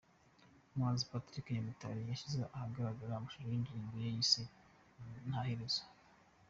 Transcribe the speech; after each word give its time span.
Umuhanzi 0.73 1.03
Patrick 1.11 1.45
Nyamitari 1.53 2.01
yashize 2.11 2.39
ahagaragara 2.55 3.11
amashusho 3.13 3.47
y’indirimbo 3.51 3.93
ye 4.03 4.09
yise 4.15 4.41
Ntaherezo. 5.29 5.83